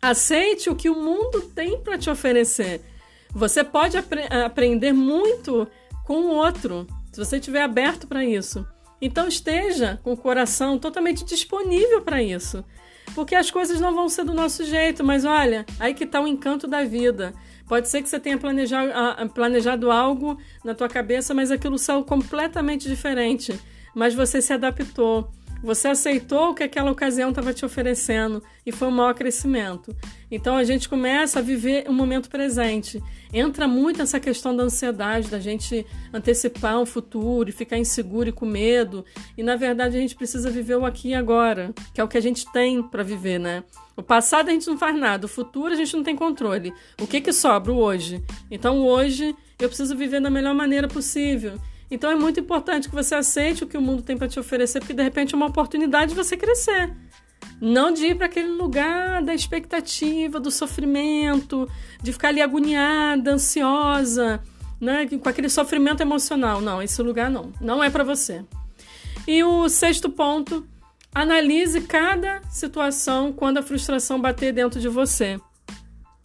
Aceite 0.00 0.70
o 0.70 0.74
que 0.74 0.88
o 0.88 0.98
mundo 0.98 1.42
tem 1.54 1.78
para 1.78 1.98
te 1.98 2.08
oferecer. 2.08 2.80
Você 3.34 3.62
pode 3.62 3.98
apre 3.98 4.22
aprender 4.46 4.94
muito 4.94 5.68
com 6.06 6.22
o 6.22 6.34
outro, 6.34 6.86
se 7.12 7.22
você 7.22 7.36
estiver 7.36 7.60
aberto 7.60 8.06
para 8.06 8.24
isso. 8.24 8.66
Então 8.98 9.28
esteja 9.28 10.00
com 10.02 10.14
o 10.14 10.16
coração 10.16 10.78
totalmente 10.78 11.22
disponível 11.22 12.00
para 12.00 12.22
isso. 12.22 12.64
Porque 13.14 13.34
as 13.34 13.50
coisas 13.50 13.80
não 13.80 13.94
vão 13.94 14.08
ser 14.08 14.24
do 14.24 14.34
nosso 14.34 14.64
jeito, 14.64 15.04
mas 15.04 15.24
olha, 15.24 15.66
aí 15.78 15.94
que 15.94 16.04
está 16.04 16.20
o 16.20 16.26
encanto 16.26 16.66
da 16.66 16.84
vida. 16.84 17.34
Pode 17.66 17.88
ser 17.88 18.02
que 18.02 18.08
você 18.08 18.18
tenha 18.18 18.36
planejado, 18.36 18.90
planejado 19.32 19.90
algo 19.90 20.38
na 20.64 20.74
tua 20.74 20.88
cabeça, 20.88 21.32
mas 21.32 21.50
aquilo 21.50 21.78
saiu 21.78 22.04
completamente 22.04 22.88
diferente. 22.88 23.58
Mas 23.94 24.14
você 24.14 24.42
se 24.42 24.52
adaptou. 24.52 25.30
Você 25.62 25.88
aceitou 25.88 26.50
o 26.50 26.54
que 26.54 26.62
aquela 26.62 26.90
ocasião 26.90 27.28
estava 27.30 27.52
te 27.52 27.64
oferecendo 27.64 28.42
e 28.64 28.72
foi 28.72 28.88
um 28.88 28.92
maior 28.92 29.14
crescimento. 29.14 29.94
Então 30.30 30.56
a 30.56 30.64
gente 30.64 30.88
começa 30.88 31.38
a 31.38 31.42
viver 31.42 31.84
o 31.86 31.90
um 31.90 31.94
momento 31.94 32.30
presente. 32.30 33.02
Entra 33.32 33.68
muito 33.68 34.00
essa 34.00 34.18
questão 34.18 34.56
da 34.56 34.62
ansiedade, 34.62 35.28
da 35.28 35.38
gente 35.38 35.86
antecipar 36.12 36.80
um 36.80 36.86
futuro 36.86 37.50
e 37.50 37.52
ficar 37.52 37.76
inseguro 37.76 38.30
e 38.30 38.32
com 38.32 38.46
medo. 38.46 39.04
E 39.36 39.42
na 39.42 39.54
verdade 39.54 39.96
a 39.96 40.00
gente 40.00 40.16
precisa 40.16 40.50
viver 40.50 40.76
o 40.76 40.86
aqui 40.86 41.08
e 41.08 41.14
agora, 41.14 41.74
que 41.92 42.00
é 42.00 42.04
o 42.04 42.08
que 42.08 42.16
a 42.16 42.22
gente 42.22 42.50
tem 42.52 42.82
para 42.82 43.02
viver, 43.02 43.38
né? 43.38 43.62
O 43.96 44.02
passado 44.02 44.48
a 44.48 44.52
gente 44.52 44.66
não 44.66 44.78
faz 44.78 44.98
nada, 44.98 45.26
o 45.26 45.28
futuro 45.28 45.74
a 45.74 45.76
gente 45.76 45.94
não 45.94 46.02
tem 46.02 46.16
controle. 46.16 46.72
O 46.98 47.06
que 47.06 47.20
que 47.20 47.34
sobra? 47.34 47.70
O 47.70 47.76
hoje. 47.76 48.22
Então 48.50 48.80
hoje 48.80 49.36
eu 49.58 49.68
preciso 49.68 49.94
viver 49.94 50.22
da 50.22 50.30
melhor 50.30 50.54
maneira 50.54 50.88
possível. 50.88 51.60
Então 51.90 52.10
é 52.10 52.14
muito 52.14 52.38
importante 52.38 52.88
que 52.88 52.94
você 52.94 53.14
aceite 53.14 53.64
o 53.64 53.66
que 53.66 53.76
o 53.76 53.80
mundo 53.80 54.02
tem 54.02 54.16
para 54.16 54.28
te 54.28 54.38
oferecer, 54.38 54.78
porque 54.78 54.94
de 54.94 55.02
repente 55.02 55.34
é 55.34 55.36
uma 55.36 55.46
oportunidade 55.46 56.10
de 56.10 56.16
você 56.16 56.36
crescer. 56.36 56.94
Não 57.60 57.92
de 57.92 58.06
ir 58.06 58.14
para 58.14 58.26
aquele 58.26 58.48
lugar 58.48 59.22
da 59.22 59.34
expectativa, 59.34 60.38
do 60.38 60.50
sofrimento, 60.50 61.68
de 62.02 62.12
ficar 62.12 62.28
ali 62.28 62.40
agoniada, 62.40 63.32
ansiosa, 63.32 64.40
né? 64.80 65.06
com 65.06 65.28
aquele 65.28 65.48
sofrimento 65.48 66.00
emocional. 66.00 66.60
Não, 66.60 66.80
esse 66.82 67.02
lugar 67.02 67.30
não. 67.30 67.52
Não 67.60 67.82
é 67.82 67.90
para 67.90 68.04
você. 68.04 68.44
E 69.26 69.44
o 69.44 69.68
sexto 69.68 70.08
ponto, 70.08 70.66
analise 71.14 71.82
cada 71.82 72.40
situação 72.48 73.32
quando 73.32 73.58
a 73.58 73.62
frustração 73.62 74.20
bater 74.20 74.52
dentro 74.52 74.80
de 74.80 74.88
você. 74.88 75.38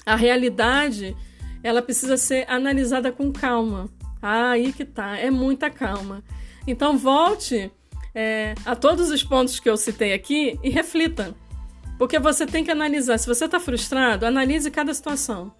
A 0.06 0.16
realidade, 0.16 1.16
ela 1.64 1.82
precisa 1.82 2.16
ser 2.16 2.46
analisada 2.48 3.12
com 3.12 3.32
calma. 3.32 3.90
Aí 4.28 4.74
que 4.74 4.84
tá, 4.84 5.16
é 5.20 5.30
muita 5.30 5.70
calma. 5.70 6.24
Então 6.66 6.98
volte 6.98 7.72
é, 8.16 8.56
a 8.66 8.76
todos 8.76 9.12
os 9.12 9.24
pontos 9.24 9.60
que 9.60 9.70
eu 9.70 9.78
citei 9.78 10.14
aqui 10.14 10.60
e 10.64 10.70
reflita. 10.72 11.36
Porque 12.00 12.18
você 12.18 12.48
tem 12.48 12.64
que 12.64 12.72
analisar. 12.72 13.20
Se 13.20 13.28
você 13.28 13.46
está 13.46 13.60
frustrado, 13.60 14.26
analise 14.26 14.72
cada 14.72 14.92
situação. 14.96 15.54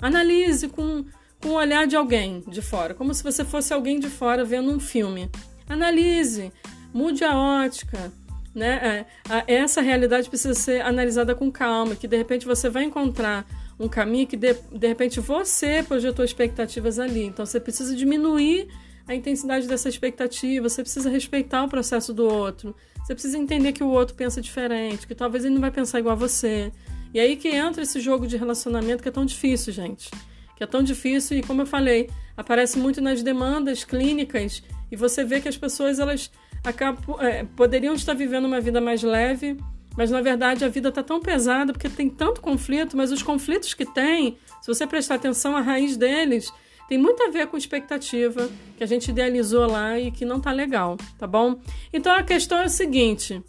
Analise 0.00 0.68
com, 0.68 1.04
com 1.42 1.48
o 1.48 1.54
olhar 1.54 1.88
de 1.88 1.96
alguém 1.96 2.44
de 2.46 2.62
fora, 2.62 2.94
como 2.94 3.12
se 3.12 3.24
você 3.24 3.44
fosse 3.44 3.74
alguém 3.74 3.98
de 3.98 4.08
fora 4.08 4.44
vendo 4.44 4.70
um 4.70 4.78
filme. 4.78 5.28
Analise, 5.68 6.52
mude 6.94 7.24
a 7.24 7.36
ótica. 7.36 8.12
Né? 8.54 9.04
É, 9.28 9.54
essa 9.56 9.80
realidade 9.80 10.28
precisa 10.28 10.54
ser 10.54 10.82
analisada 10.82 11.34
com 11.34 11.50
calma, 11.50 11.96
que 11.96 12.06
de 12.06 12.16
repente 12.16 12.46
você 12.46 12.70
vai 12.70 12.84
encontrar 12.84 13.44
um 13.78 13.88
caminho 13.88 14.26
que 14.26 14.36
de, 14.36 14.54
de 14.72 14.88
repente 14.88 15.20
você 15.20 15.82
projetou 15.82 16.24
expectativas 16.24 16.98
ali. 16.98 17.24
Então 17.24 17.46
você 17.46 17.60
precisa 17.60 17.94
diminuir 17.94 18.68
a 19.06 19.14
intensidade 19.14 19.66
dessa 19.66 19.88
expectativa, 19.88 20.68
você 20.68 20.82
precisa 20.82 21.08
respeitar 21.08 21.64
o 21.64 21.68
processo 21.68 22.12
do 22.12 22.24
outro, 22.24 22.76
você 23.02 23.14
precisa 23.14 23.38
entender 23.38 23.72
que 23.72 23.82
o 23.82 23.88
outro 23.88 24.14
pensa 24.14 24.40
diferente, 24.40 25.06
que 25.06 25.14
talvez 25.14 25.44
ele 25.44 25.54
não 25.54 25.62
vai 25.62 25.70
pensar 25.70 25.98
igual 25.98 26.12
a 26.12 26.18
você. 26.18 26.70
E 27.14 27.18
aí 27.18 27.36
que 27.36 27.48
entra 27.48 27.82
esse 27.82 28.00
jogo 28.00 28.26
de 28.26 28.36
relacionamento 28.36 29.02
que 29.02 29.08
é 29.08 29.12
tão 29.12 29.24
difícil, 29.24 29.72
gente. 29.72 30.10
Que 30.54 30.64
é 30.64 30.66
tão 30.66 30.82
difícil 30.82 31.38
e, 31.38 31.42
como 31.42 31.62
eu 31.62 31.66
falei, 31.66 32.10
aparece 32.36 32.78
muito 32.78 33.00
nas 33.00 33.22
demandas 33.22 33.82
clínicas 33.82 34.62
e 34.90 34.96
você 34.96 35.24
vê 35.24 35.40
que 35.40 35.48
as 35.48 35.56
pessoas 35.56 35.98
elas 35.98 36.30
acabam, 36.62 37.18
é, 37.20 37.44
poderiam 37.56 37.94
estar 37.94 38.12
vivendo 38.12 38.44
uma 38.44 38.60
vida 38.60 38.80
mais 38.80 39.02
leve 39.02 39.56
mas 39.98 40.12
na 40.12 40.20
verdade 40.20 40.64
a 40.64 40.68
vida 40.68 40.90
está 40.90 41.02
tão 41.02 41.18
pesada 41.18 41.72
porque 41.72 41.88
tem 41.88 42.08
tanto 42.08 42.40
conflito, 42.40 42.96
mas 42.96 43.10
os 43.10 43.20
conflitos 43.20 43.74
que 43.74 43.84
tem, 43.84 44.38
se 44.62 44.68
você 44.72 44.86
prestar 44.86 45.16
atenção, 45.16 45.56
a 45.56 45.60
raiz 45.60 45.96
deles 45.96 46.52
tem 46.88 46.96
muito 46.96 47.20
a 47.24 47.30
ver 47.30 47.48
com 47.48 47.56
expectativa 47.56 48.48
que 48.76 48.84
a 48.84 48.86
gente 48.86 49.10
idealizou 49.10 49.66
lá 49.66 49.98
e 49.98 50.12
que 50.12 50.24
não 50.24 50.38
tá 50.38 50.52
legal, 50.52 50.96
tá 51.18 51.26
bom? 51.26 51.58
Então 51.92 52.14
a 52.14 52.22
questão 52.22 52.58
é 52.58 52.66
a 52.66 52.68
seguinte: 52.68 53.42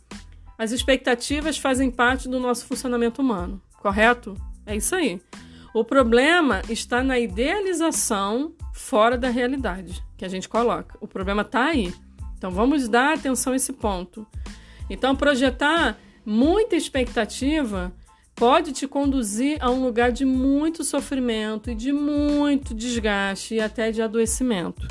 as 0.58 0.72
expectativas 0.72 1.56
fazem 1.60 1.92
parte 1.92 2.28
do 2.28 2.40
nosso 2.40 2.66
funcionamento 2.66 3.22
humano, 3.22 3.62
correto? 3.78 4.36
É 4.66 4.76
isso 4.76 4.96
aí. 4.96 5.22
O 5.72 5.84
problema 5.84 6.64
está 6.68 7.04
na 7.04 7.20
idealização 7.20 8.56
fora 8.74 9.20
da 9.20 9.30
realidade 9.30 10.04
que 10.18 10.26
a 10.26 10.30
gente 10.30 10.50
coloca. 10.50 10.98
O 11.00 11.08
problema 11.08 11.44
está 11.44 11.66
aí. 11.66 11.94
Então 12.40 12.50
vamos 12.50 12.90
dar 12.90 13.14
atenção 13.14 13.54
a 13.54 13.56
esse 13.56 13.72
ponto. 13.72 14.26
Então 14.90 15.16
projetar 15.16 15.96
Muita 16.26 16.76
expectativa 16.76 17.94
pode 18.36 18.72
te 18.72 18.88
conduzir 18.88 19.58
a 19.60 19.70
um 19.70 19.84
lugar 19.84 20.12
de 20.12 20.24
muito 20.24 20.84
sofrimento 20.84 21.70
e 21.70 21.76
de 21.76 21.92
muito 21.92 22.74
desgaste 22.74 23.56
e 23.56 23.60
até 23.60 23.92
de 23.92 24.02
adoecimento, 24.02 24.88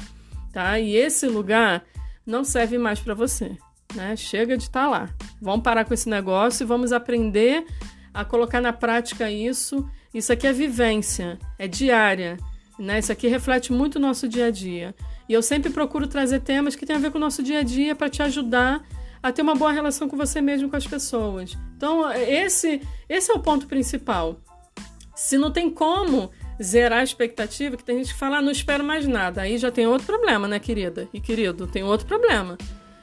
tá? 0.52 0.78
E 0.78 0.94
esse 0.94 1.26
lugar 1.26 1.82
não 2.26 2.44
serve 2.44 2.76
mais 2.76 3.00
para 3.00 3.14
você, 3.14 3.56
né? 3.94 4.14
Chega 4.16 4.56
de 4.56 4.64
estar 4.64 4.84
tá 4.84 4.88
lá. 4.88 5.08
Vamos 5.40 5.62
parar 5.62 5.86
com 5.86 5.94
esse 5.94 6.10
negócio 6.10 6.62
e 6.62 6.66
vamos 6.66 6.92
aprender 6.92 7.64
a 8.12 8.22
colocar 8.24 8.60
na 8.60 8.72
prática 8.72 9.30
isso. 9.30 9.88
Isso 10.12 10.30
aqui 10.30 10.46
é 10.46 10.52
vivência, 10.52 11.38
é 11.58 11.66
diária, 11.66 12.36
né? 12.78 12.98
Isso 12.98 13.12
aqui 13.12 13.28
reflete 13.28 13.72
muito 13.72 13.96
o 13.96 14.00
nosso 14.00 14.28
dia 14.28 14.46
a 14.46 14.50
dia. 14.50 14.94
E 15.26 15.32
eu 15.32 15.42
sempre 15.42 15.70
procuro 15.70 16.06
trazer 16.06 16.40
temas 16.40 16.76
que 16.76 16.84
têm 16.84 16.96
a 16.96 16.98
ver 16.98 17.10
com 17.10 17.18
o 17.18 17.20
nosso 17.20 17.42
dia 17.42 17.60
a 17.60 17.62
dia 17.62 17.94
para 17.94 18.10
te 18.10 18.22
ajudar 18.22 18.76
a 18.76 18.97
ter 19.32 19.42
uma 19.42 19.54
boa 19.54 19.72
relação 19.72 20.08
com 20.08 20.16
você 20.16 20.40
mesmo 20.40 20.68
com 20.68 20.76
as 20.76 20.86
pessoas. 20.86 21.56
Então, 21.76 22.10
esse, 22.12 22.80
esse 23.08 23.30
é 23.30 23.34
o 23.34 23.40
ponto 23.40 23.66
principal. 23.66 24.40
Se 25.14 25.36
não 25.36 25.50
tem 25.50 25.68
como 25.68 26.30
zerar 26.62 27.00
a 27.00 27.04
expectativa, 27.04 27.76
que 27.76 27.84
tem 27.84 27.98
gente 27.98 28.12
que 28.12 28.18
fala, 28.18 28.38
ah, 28.38 28.42
não 28.42 28.52
espero 28.52 28.84
mais 28.84 29.06
nada. 29.06 29.42
Aí 29.42 29.58
já 29.58 29.70
tem 29.70 29.86
outro 29.86 30.06
problema, 30.06 30.46
né, 30.46 30.58
querida 30.58 31.08
e 31.12 31.20
querido? 31.20 31.66
Tem 31.66 31.82
outro 31.82 32.06
problema. 32.06 32.56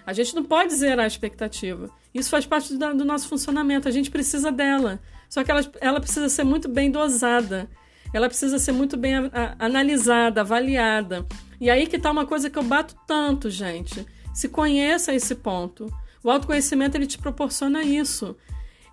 A 0.05 0.13
gente 0.13 0.36
não 0.36 0.43
pode 0.43 0.74
zerar 0.74 1.05
a 1.05 1.07
expectativa. 1.07 1.89
Isso 2.13 2.29
faz 2.29 2.45
parte 2.45 2.75
do, 2.75 2.93
do 2.93 3.05
nosso 3.05 3.27
funcionamento. 3.27 3.88
A 3.88 3.91
gente 3.91 4.12
precisa 4.12 4.51
dela. 4.51 5.00
Só 5.27 5.43
que 5.43 5.50
ela, 5.50 5.62
ela 5.81 6.00
precisa 6.00 6.29
ser 6.29 6.43
muito 6.43 6.69
bem 6.69 6.91
dosada. 6.91 7.69
Ela 8.13 8.27
precisa 8.27 8.60
ser 8.60 8.72
muito 8.72 8.95
bem 8.95 9.15
a, 9.15 9.29
a, 9.34 9.65
analisada, 9.65 10.41
avaliada. 10.41 11.25
E 11.60 11.69
aí 11.69 11.88
que 11.88 11.98
tá 11.98 12.12
uma 12.12 12.25
coisa 12.25 12.50
que 12.50 12.57
eu 12.57 12.63
bato 12.63 12.95
tanto, 13.07 13.50
gente. 13.50 14.05
Se 14.34 14.48
conheça 14.48 15.13
esse 15.13 15.34
ponto. 15.36 15.91
O 16.25 16.32
autoconhecimento 16.32 16.98
ele 16.98 17.05
te 17.05 17.20
proporciona 17.20 17.84
isso. 17.84 18.36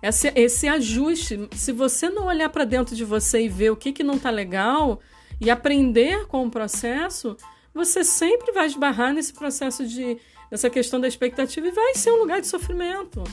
Esse, 0.03 0.31
esse 0.35 0.67
ajuste. 0.67 1.49
Se 1.55 1.71
você 1.71 2.07
não 2.07 2.27
olhar 2.27 2.47
para 2.49 2.63
dentro 2.63 2.95
de 2.95 3.03
você 3.03 3.45
e 3.45 3.49
ver 3.49 3.71
o 3.71 3.75
que, 3.75 3.91
que 3.91 4.03
não 4.03 4.17
está 4.17 4.29
legal 4.29 4.99
e 5.41 5.49
aprender 5.49 6.27
com 6.27 6.45
o 6.45 6.51
processo, 6.51 7.35
você 7.73 8.03
sempre 8.03 8.51
vai 8.51 8.67
esbarrar 8.67 9.15
nesse 9.15 9.33
processo 9.33 9.83
de 9.87 10.15
nessa 10.51 10.69
questão 10.69 11.01
da 11.01 11.07
expectativa 11.07 11.67
e 11.67 11.71
vai 11.71 11.95
ser 11.95 12.11
um 12.11 12.17
lugar 12.17 12.39
de 12.39 12.45
sofrimento. 12.45 13.23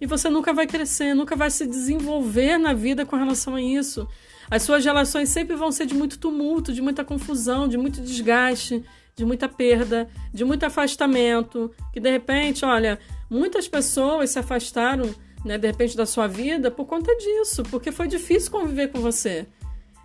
E 0.00 0.06
você 0.06 0.28
nunca 0.28 0.52
vai 0.52 0.66
crescer, 0.66 1.14
nunca 1.14 1.36
vai 1.36 1.48
se 1.48 1.64
desenvolver 1.64 2.58
na 2.58 2.74
vida 2.74 3.06
com 3.06 3.14
relação 3.14 3.54
a 3.54 3.62
isso. 3.62 4.08
As 4.50 4.64
suas 4.64 4.84
relações 4.84 5.28
sempre 5.28 5.54
vão 5.54 5.70
ser 5.70 5.86
de 5.86 5.94
muito 5.94 6.18
tumulto, 6.18 6.72
de 6.72 6.82
muita 6.82 7.04
confusão, 7.04 7.68
de 7.68 7.78
muito 7.78 8.00
desgaste, 8.00 8.82
de 9.14 9.24
muita 9.24 9.48
perda, 9.48 10.10
de 10.34 10.44
muito 10.44 10.66
afastamento. 10.66 11.70
Que 11.92 12.00
de 12.00 12.10
repente, 12.10 12.64
olha, 12.64 12.98
Muitas 13.28 13.66
pessoas 13.68 14.30
se 14.30 14.38
afastaram, 14.38 15.14
né, 15.44 15.58
de 15.58 15.66
repente, 15.66 15.96
da 15.96 16.06
sua 16.06 16.26
vida 16.26 16.70
por 16.70 16.86
conta 16.86 17.14
disso, 17.16 17.62
porque 17.64 17.90
foi 17.92 18.08
difícil 18.08 18.50
conviver 18.50 18.88
com 18.88 19.00
você. 19.00 19.46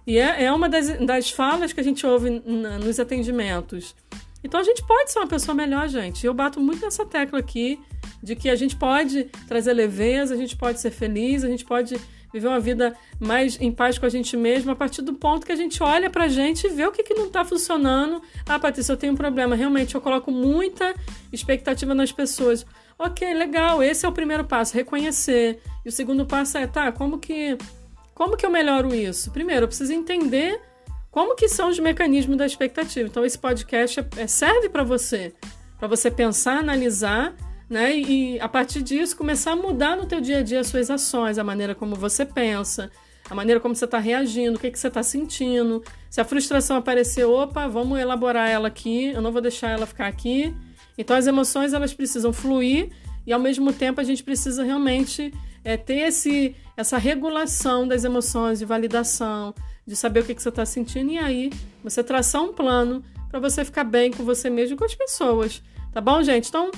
E 0.05 0.17
é, 0.17 0.45
é 0.45 0.51
uma 0.51 0.67
das, 0.67 0.87
das 1.05 1.29
falas 1.29 1.71
que 1.71 1.79
a 1.79 1.83
gente 1.83 2.05
ouve 2.05 2.41
na, 2.45 2.79
nos 2.79 2.99
atendimentos. 2.99 3.95
Então 4.43 4.59
a 4.59 4.63
gente 4.63 4.83
pode 4.85 5.11
ser 5.11 5.19
uma 5.19 5.27
pessoa 5.27 5.53
melhor, 5.53 5.87
gente. 5.87 6.25
Eu 6.25 6.33
bato 6.33 6.59
muito 6.59 6.83
nessa 6.83 7.05
tecla 7.05 7.39
aqui 7.39 7.79
de 8.23 8.35
que 8.35 8.49
a 8.49 8.55
gente 8.55 8.75
pode 8.75 9.25
trazer 9.47 9.73
leveza, 9.73 10.33
a 10.33 10.37
gente 10.37 10.55
pode 10.55 10.79
ser 10.79 10.91
feliz, 10.91 11.43
a 11.43 11.47
gente 11.47 11.63
pode 11.63 11.95
viver 12.33 12.47
uma 12.47 12.59
vida 12.59 12.95
mais 13.19 13.59
em 13.59 13.71
paz 13.71 13.97
com 13.97 14.05
a 14.05 14.09
gente 14.09 14.37
mesmo 14.37 14.71
a 14.71 14.75
partir 14.75 15.01
do 15.01 15.13
ponto 15.13 15.45
que 15.45 15.51
a 15.51 15.55
gente 15.55 15.83
olha 15.83 16.09
pra 16.09 16.27
gente 16.27 16.65
e 16.65 16.69
vê 16.69 16.85
o 16.85 16.91
que, 16.91 17.03
que 17.03 17.13
não 17.13 17.29
tá 17.29 17.43
funcionando. 17.43 18.21
Ah, 18.45 18.57
Patrícia, 18.57 18.93
eu 18.93 18.97
tenho 18.97 19.13
um 19.13 19.17
problema. 19.17 19.55
Realmente, 19.55 19.95
eu 19.95 20.01
coloco 20.01 20.31
muita 20.31 20.95
expectativa 21.31 21.93
nas 21.93 22.11
pessoas. 22.11 22.65
Ok, 23.03 23.33
legal, 23.33 23.81
esse 23.81 24.05
é 24.05 24.09
o 24.09 24.11
primeiro 24.11 24.43
passo, 24.43 24.75
reconhecer. 24.75 25.59
E 25.83 25.89
o 25.89 25.91
segundo 25.91 26.23
passo 26.23 26.59
é, 26.59 26.67
tá, 26.67 26.91
como 26.91 27.17
que 27.17 27.57
como 28.13 28.37
que 28.37 28.45
eu 28.45 28.51
melhoro 28.51 28.93
isso? 28.93 29.31
Primeiro, 29.31 29.63
eu 29.63 29.67
preciso 29.67 29.91
entender 29.91 30.61
como 31.09 31.35
que 31.35 31.49
são 31.49 31.69
os 31.69 31.79
mecanismos 31.79 32.37
da 32.37 32.45
expectativa. 32.45 33.09
Então 33.09 33.25
esse 33.25 33.39
podcast 33.39 34.01
é, 34.01 34.05
é 34.17 34.27
serve 34.27 34.69
para 34.69 34.83
você, 34.83 35.33
para 35.79 35.87
você 35.87 36.11
pensar, 36.11 36.59
analisar, 36.59 37.33
né? 37.67 37.97
E 37.97 38.39
a 38.39 38.47
partir 38.47 38.83
disso 38.83 39.17
começar 39.17 39.53
a 39.53 39.55
mudar 39.55 39.97
no 39.97 40.05
teu 40.05 40.21
dia 40.21 40.37
a 40.37 40.43
dia 40.43 40.59
as 40.59 40.67
suas 40.67 40.91
ações, 40.91 41.39
a 41.39 41.43
maneira 41.43 41.73
como 41.73 41.95
você 41.95 42.23
pensa, 42.23 42.91
a 43.27 43.33
maneira 43.33 43.59
como 43.59 43.75
você 43.75 43.85
está 43.85 43.97
reagindo, 43.97 44.57
o 44.57 44.61
que, 44.61 44.69
que 44.69 44.77
você 44.77 44.89
está 44.89 45.01
sentindo. 45.01 45.83
Se 46.07 46.21
a 46.21 46.23
frustração 46.23 46.77
aparecer, 46.77 47.25
opa, 47.25 47.67
vamos 47.67 47.99
elaborar 47.99 48.47
ela 48.47 48.67
aqui, 48.67 49.07
eu 49.07 49.23
não 49.23 49.31
vou 49.31 49.41
deixar 49.41 49.71
ela 49.71 49.87
ficar 49.87 50.05
aqui. 50.05 50.55
Então 51.01 51.15
as 51.15 51.27
emoções 51.27 51.73
elas 51.73 51.93
precisam 51.93 52.31
fluir 52.31 52.89
e 53.25 53.33
ao 53.33 53.39
mesmo 53.39 53.73
tempo 53.73 53.99
a 53.99 54.03
gente 54.03 54.23
precisa 54.23 54.63
realmente 54.63 55.33
é, 55.63 55.75
ter 55.75 56.07
esse, 56.07 56.55
essa 56.77 56.97
regulação 56.97 57.87
das 57.87 58.03
emoções, 58.03 58.59
de 58.59 58.65
validação, 58.65 59.53
de 59.85 59.95
saber 59.95 60.21
o 60.21 60.23
que, 60.23 60.35
que 60.35 60.41
você 60.41 60.49
está 60.49 60.65
sentindo 60.65 61.11
e 61.11 61.17
aí 61.17 61.51
você 61.83 62.03
traçar 62.03 62.43
um 62.43 62.53
plano 62.53 63.03
para 63.29 63.39
você 63.39 63.65
ficar 63.65 63.83
bem 63.83 64.11
com 64.11 64.23
você 64.23 64.49
mesmo 64.49 64.75
e 64.75 64.77
com 64.77 64.85
as 64.85 64.93
pessoas. 64.93 65.61
Tá 65.91 65.99
bom, 65.99 66.21
gente? 66.21 66.49
Então, 66.49 66.69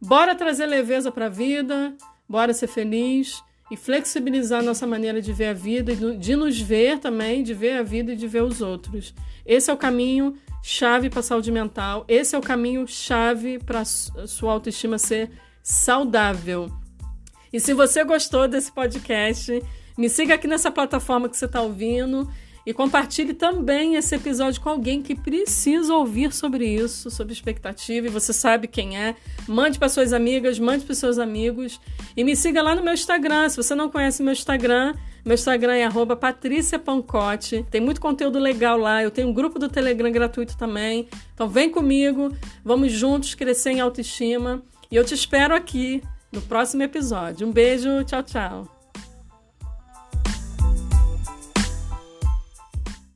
bora 0.00 0.34
trazer 0.34 0.66
leveza 0.66 1.10
para 1.10 1.26
a 1.26 1.30
vida, 1.30 1.94
bora 2.28 2.52
ser 2.52 2.68
feliz 2.68 3.42
e 3.70 3.76
flexibilizar 3.76 4.62
nossa 4.62 4.86
maneira 4.86 5.20
de 5.20 5.32
ver 5.32 5.46
a 5.46 5.52
vida 5.52 5.94
de 5.94 6.36
nos 6.36 6.60
ver 6.60 6.98
também, 6.98 7.42
de 7.42 7.52
ver 7.52 7.78
a 7.78 7.82
vida 7.82 8.12
e 8.12 8.16
de 8.16 8.28
ver 8.28 8.42
os 8.42 8.60
outros. 8.60 9.14
Esse 9.44 9.70
é 9.70 9.74
o 9.74 9.76
caminho 9.76 10.34
chave 10.62 11.10
para 11.10 11.20
a 11.20 11.22
saúde 11.22 11.50
mental, 11.50 12.04
esse 12.08 12.34
é 12.34 12.38
o 12.38 12.42
caminho 12.42 12.86
chave 12.86 13.58
para 13.58 13.80
a 13.80 13.84
sua 13.84 14.52
autoestima 14.52 14.98
ser 14.98 15.30
saudável. 15.62 16.70
E 17.52 17.60
se 17.60 17.72
você 17.72 18.04
gostou 18.04 18.46
desse 18.46 18.70
podcast, 18.70 19.62
me 19.96 20.08
siga 20.08 20.34
aqui 20.34 20.46
nessa 20.46 20.70
plataforma 20.70 21.28
que 21.28 21.36
você 21.36 21.46
está 21.46 21.60
ouvindo 21.62 22.28
e 22.66 22.74
compartilhe 22.74 23.32
também 23.32 23.94
esse 23.94 24.12
episódio 24.14 24.60
com 24.60 24.68
alguém 24.68 25.00
que 25.00 25.14
precisa 25.14 25.94
ouvir 25.94 26.32
sobre 26.32 26.66
isso, 26.66 27.08
sobre 27.10 27.32
expectativa, 27.32 28.08
e 28.08 28.10
você 28.10 28.32
sabe 28.32 28.66
quem 28.66 28.98
é. 28.98 29.14
Mande 29.46 29.78
para 29.78 29.88
suas 29.88 30.12
amigas, 30.12 30.58
mande 30.58 30.84
para 30.84 30.94
seus 30.96 31.16
amigos 31.16 31.80
e 32.16 32.24
me 32.24 32.34
siga 32.34 32.60
lá 32.60 32.74
no 32.74 32.82
meu 32.82 32.92
Instagram. 32.92 33.48
Se 33.48 33.56
você 33.56 33.74
não 33.74 33.88
conhece 33.88 34.20
meu 34.20 34.32
Instagram, 34.32 34.94
meu 35.24 35.34
Instagram 35.34 35.74
é 35.74 35.88
@patriciapancote. 36.16 37.64
Tem 37.70 37.80
muito 37.80 38.00
conteúdo 38.00 38.40
legal 38.40 38.76
lá. 38.76 39.00
Eu 39.00 39.12
tenho 39.12 39.28
um 39.28 39.32
grupo 39.32 39.60
do 39.60 39.68
Telegram 39.68 40.10
gratuito 40.10 40.56
também. 40.56 41.08
Então 41.34 41.48
vem 41.48 41.70
comigo, 41.70 42.34
vamos 42.64 42.90
juntos 42.90 43.34
crescer 43.34 43.70
em 43.70 43.80
autoestima. 43.80 44.60
E 44.90 44.96
eu 44.96 45.04
te 45.04 45.14
espero 45.14 45.54
aqui 45.54 46.02
no 46.32 46.42
próximo 46.42 46.82
episódio. 46.82 47.46
Um 47.46 47.52
beijo, 47.52 48.02
tchau, 48.04 48.22
tchau. 48.22 48.75